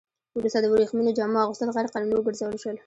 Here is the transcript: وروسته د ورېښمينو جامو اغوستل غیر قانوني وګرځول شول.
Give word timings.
وروسته 0.37 0.59
د 0.61 0.65
ورېښمينو 0.71 1.15
جامو 1.17 1.43
اغوستل 1.45 1.69
غیر 1.75 1.87
قانوني 1.93 2.15
وګرځول 2.17 2.57
شول. 2.63 2.77